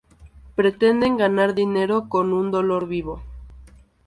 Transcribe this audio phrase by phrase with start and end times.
[0.55, 3.21] Pretenden ganar dinero con un dolor vivo".